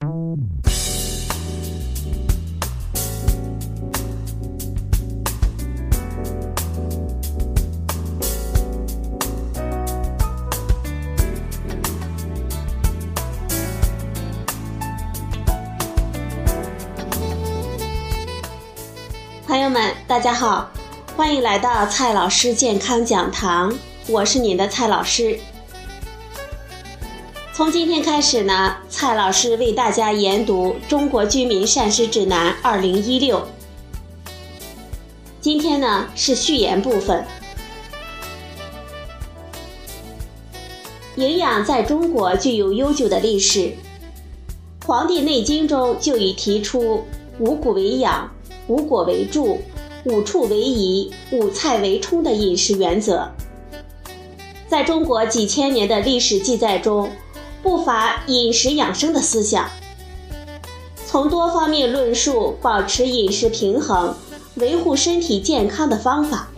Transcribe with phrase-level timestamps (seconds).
[0.00, 0.08] 朋
[19.58, 20.70] 友们，大家好，
[21.14, 23.70] 欢迎来到蔡老师健康讲堂，
[24.08, 25.38] 我是您的蔡老师。
[27.60, 33.36] 从今天开始呢，蔡老师为大家研读《中国居民膳食指南（二零一六）》。
[35.42, 37.22] 今天呢是序言部分。
[41.16, 43.58] 营养在中国具有悠久的历史，
[44.86, 47.04] 《黄帝内经》中就已提出
[47.40, 48.32] “五谷为养”。
[48.68, 49.58] 五果为助，
[50.04, 53.28] 五畜为宜，五菜为充的饮食原则，
[54.66, 57.10] 在中国几千年的历史记载中，
[57.62, 59.68] 不乏饮食养生的思想。
[61.06, 64.14] 从多方面论述保持饮食平衡、
[64.54, 66.48] 维护身体健康的方法。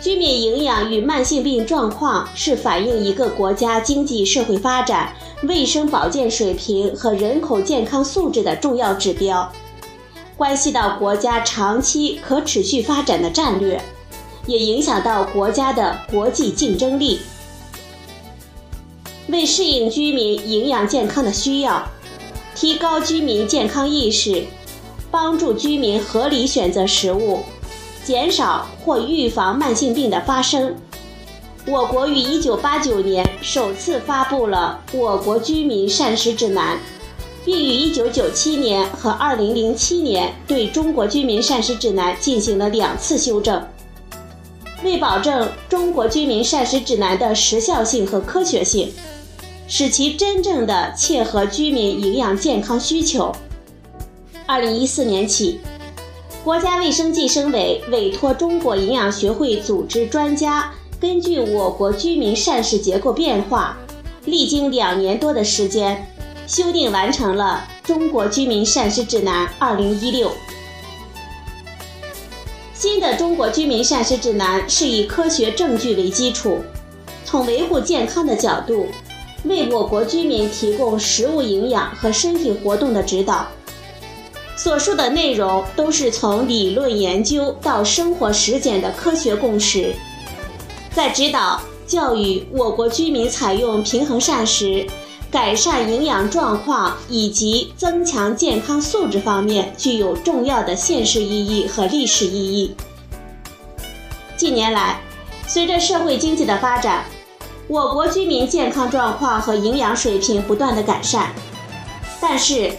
[0.00, 9.50] 居民营养与慢性病状况是反映一个国家经济社会发展、卫生保健水平和人口健康素质的重要指标。
[10.36, 13.80] 关系到国家长期可持续发展的战略，
[14.46, 17.20] 也影响到国家的国际竞争力。
[19.28, 21.88] 为适应居民营养健康的需要，
[22.54, 24.44] 提高居民健康意识，
[25.10, 27.40] 帮助居民合理选择食物，
[28.04, 30.74] 减少或预防慢性病的发生，
[31.66, 36.76] 我国于1989年首次发布了《我国居民膳食指南》。
[37.46, 43.62] 并于1997年和2007年对中国居民膳食指南进行了两次修正。
[44.82, 48.90] 为保证中国居民膳食指南的时效性和科学性，
[49.66, 53.34] 使其真正的切合居民营养健康需求
[54.46, 55.60] ，2014年起，
[56.44, 60.70] 国家卫生计生委委托中国营养学会组织专家，
[61.00, 63.78] 根据我国居民膳食结构变化，
[64.26, 66.06] 历经两年多的时间。
[66.46, 70.28] 修订完成了《中国居民膳食指南（二零一六）》。
[72.74, 76.58] 新的《中国居民膳食指南》是以科学证据为基础，
[77.24, 78.88] 从维护健康的角度，
[79.44, 83.46] 为我国居民提供食物营养和身体活动的指导。
[84.56, 89.94] 所述的内容都是从理论研究到生活实践的科学共识，
[90.92, 94.86] 在指导教育我国居民采用平衡膳食。
[95.30, 102.72] 改善营养状况以及增强健康素质方面具有重要的现实意义和历史意义。
[104.36, 105.00] 近年来，
[105.48, 107.04] 随着社会经济的发展，
[107.66, 111.32] 我国居民健康状况和营养水平不断的改善。
[112.20, 112.54] 但是，《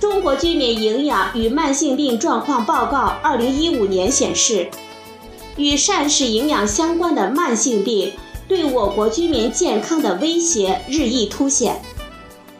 [0.00, 4.68] 中国居民营养与慢性病状况报告（二零一五年）》显示，
[5.56, 8.12] 与膳食营养相关的慢性病
[8.48, 11.80] 对我国居民健康的威胁日益凸显。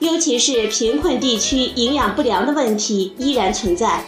[0.00, 4.02] 尤其是贫困地区营养不良的问题依然存在。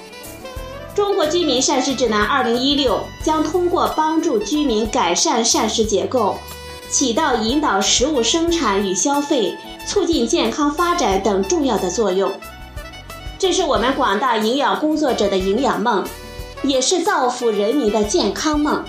[0.94, 6.36] 中国居民膳食指南二零一六将通过帮助居民改善膳食结构，
[6.92, 12.30] 起到引导食物生产与消费、促进健康发展等重要的作用。
[13.38, 16.06] 这是我们广大营养工作者的营养梦，
[16.62, 18.84] 也是造福人民的健康梦。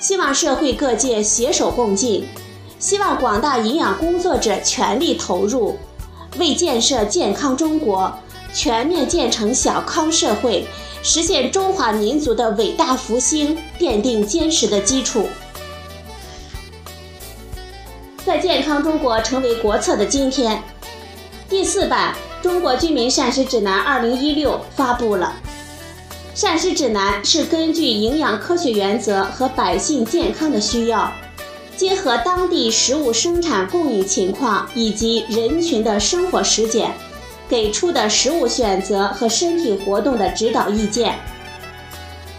[0.00, 2.26] 希望社会各界携手共进，
[2.78, 5.76] 希望广大营养工作者全力投入。
[6.38, 8.12] 为建设健康中国、
[8.54, 10.66] 全面建成小康社会、
[11.02, 15.28] 实现中华民族的伟大复兴奠定坚实的基础。
[18.26, 20.60] 在健康中国成为国策的今天，
[21.48, 25.32] 第四版《中国居民膳食指南（二零一六）》发布了。
[26.34, 31.12] 膳食指南是根据营养科学原则和百姓健康的需要。
[31.76, 36.90] 结合当地食物生产供应情况以及人群的生活实践，
[37.48, 41.14] 给出的食物选择和身体活动的指导意见。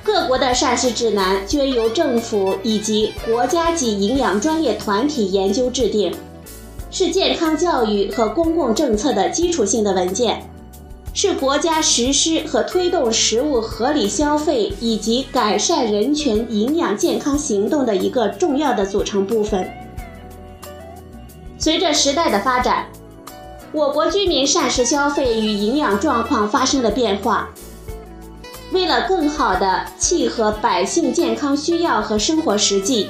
[0.07, 6.15] 各国的膳食指南均由政府以及国家级营养专业团体研究制定，
[6.89, 10.41] 是健康教育和公共政策的基础性的文件。
[11.13, 19.69] 是国家实施和推动食物合理消费以及改善人群营养健康行动的一个重要的组成部分。
[21.57, 22.85] 随着时代的发展，
[23.73, 27.49] 我国居民膳食消费与营养状况发生了变化。
[28.73, 33.07] 为了更好地契合百姓健康需要和生活实际，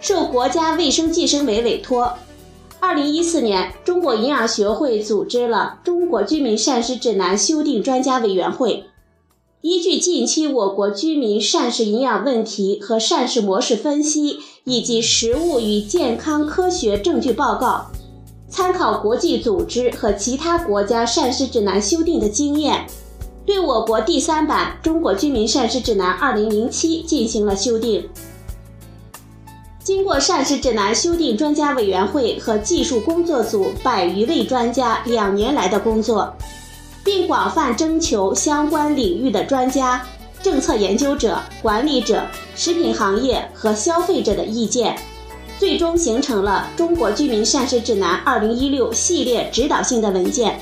[0.00, 2.12] 受国家卫生计生委委托。
[2.78, 8.84] 二零一四年，中国营养学会组织了《中国居民膳食指南》修订专家委员会，
[9.62, 17.86] 依据近期我国居民膳食营养问题和膳食模式分析，以及食物与健康科学证据报告，
[18.50, 22.84] 参考国际组织和其他国家膳食指南修订的经验，
[23.44, 28.08] 对我国第三版《中国居民膳食指南（二零零七）》进行了修订。
[29.82, 36.32] 经过膳食指南修订专家委员会和技术工作组百余位专家两年来的工作，
[37.02, 40.06] 并广泛征求相关领域的专家、
[40.40, 42.24] 政策研究者、管理者、
[42.54, 44.96] 食品行业和消费者的意见，
[45.58, 50.52] 最终形成了《中国居民膳食指南（二零一六）》系列指导性的文件。《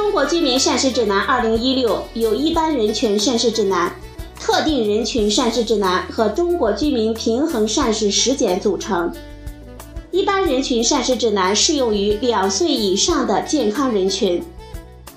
[0.00, 3.94] 中国居民膳食指南（二零一六）》有一般人群膳食指南。
[4.40, 9.12] 特定人群膳食指南和中国居民平衡膳食实践组成。
[10.10, 14.42] 一般人群膳食指南适用于两岁以上的健康人群，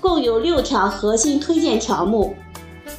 [0.02, 2.34] 共有六条核心推荐条目，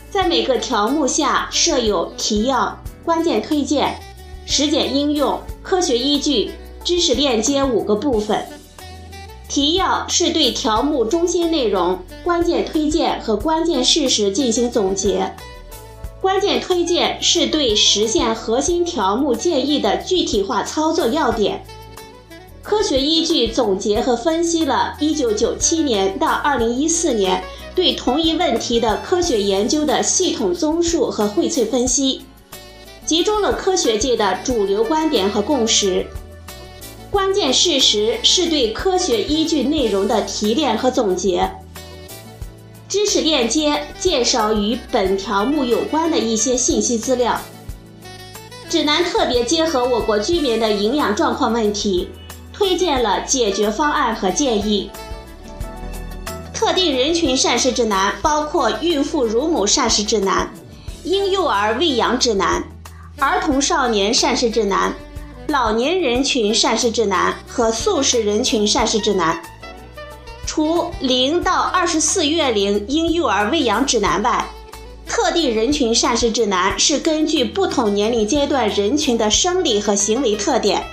[0.09, 3.95] 在每个条目下设有提要、关键推荐、
[4.47, 6.49] 实践应用、科学依据、
[6.83, 8.43] 知识链接五个部分。
[9.47, 15.33] 提要是对条目中心内容、关键推荐和关键事实进行总结。
[16.19, 21.63] 关键推荐是对实现核心条目建议的具体化操作要点。
[22.63, 27.43] 科学依据总结和分析了1997年到2014年
[27.75, 32.23] 对同一问题的科学研究的系统综述和荟萃分析，
[33.05, 36.07] 集中了科学界的主流观点和共识。
[37.15, 41.49] 关键事实是对科学依据内容的提炼和总结。
[42.89, 47.39] 知识链接介绍与本条目有关的一些信息资料。
[48.69, 52.09] 指南特别结合我国居民的营养状况问题，
[52.51, 54.91] 推荐了解决方案和建议。
[56.53, 60.51] 特定人群膳食指南包括孕妇乳母膳食指南、
[61.05, 62.61] 婴幼儿喂养指南、
[63.19, 64.93] 儿童少年膳食指南、
[65.47, 69.39] 老年人群膳食指南和素食人群膳食指南。
[70.47, 74.43] 除零到二十四月龄婴幼儿喂养指南外，
[75.07, 80.83] 特定人群膳食指南是根据不同年龄阶段人群的生理和行为特点，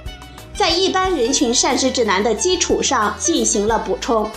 [0.55, 4.31] 在一般人群膳食指南的基础上进行了补充。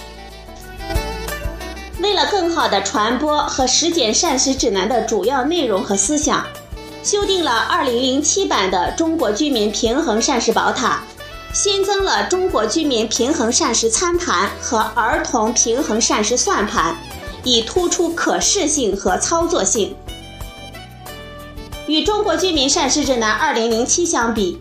[2.00, 6.46] 为了更好的传播和实践膳食指南的主要内容和思想，
[7.06, 11.04] 修订了二零零七版的《中国居民平衡膳食宝塔》。
[11.54, 16.98] 新增了中国居民平衡膳食餐盘和儿童平衡膳食算盘，
[17.44, 19.96] 以突出可视性和操作性。
[21.86, 24.60] 与中国居民膳食指南2007相比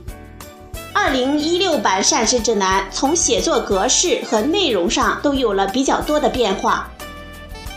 [0.94, 6.90] ，2016版膳食指南从写作格式和内容上都有了比较多的变化。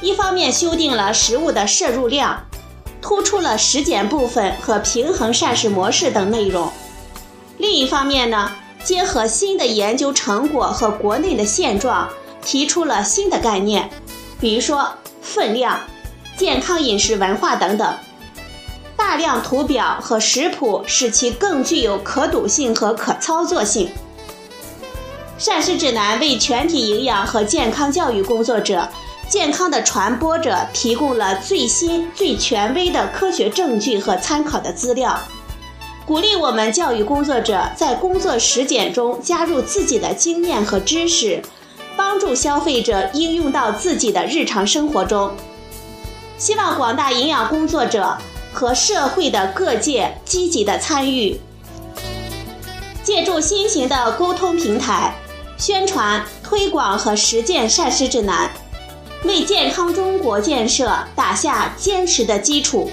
[0.01, 2.43] 一方面修订了食物的摄入量，
[3.01, 6.69] 突出了实践部分和平衡膳食模式等内容；
[7.57, 8.51] 另一方面呢？
[8.83, 12.07] 结合新的研究成果和国内的现状，
[12.41, 13.89] 提出了新的概念，
[14.39, 14.89] 比如说
[15.21, 15.81] 分量、
[16.37, 17.93] 健康饮食文化等等。
[18.95, 23.89] 大量图表和食谱使其更具有可读性和可操作性。
[25.37, 28.87] 膳食指南为全体营养和健康教育工作者、
[29.29, 35.19] 健康的传播者提供了最新、最权威的科学证据和参考的资料。
[36.05, 41.41] 鼓励我们教育工作者在工作实践中加入自己的经验和知识，
[41.97, 45.35] 帮助消费者应用到自己的日常生活中。
[46.37, 48.17] 希望广大营养工作者
[48.53, 51.37] 和社会的各界积极的参与，
[53.03, 55.13] 借助新型的沟通平台，
[55.57, 58.49] 宣传、推广和实践膳食指南，
[59.23, 62.89] 为健康中国建设打下坚实的基础。